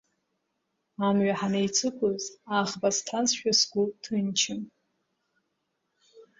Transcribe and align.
Амҩа 1.07 1.39
ҳанеицықәыз 1.39 2.23
аӷба 2.57 2.89
сҭазшәа 2.95 3.51
сгәы 3.59 3.83
ҭынчын. 4.03 4.61